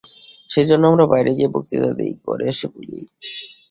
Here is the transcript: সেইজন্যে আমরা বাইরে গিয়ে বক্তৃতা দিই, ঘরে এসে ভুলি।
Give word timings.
সেইজন্যে 0.49 0.87
আমরা 0.87 1.05
বাইরে 1.11 1.31
গিয়ে 1.37 1.53
বক্তৃতা 1.55 1.89
দিই, 1.97 2.13
ঘরে 2.25 2.45
এসে 2.51 2.67
ভুলি। 2.73 2.99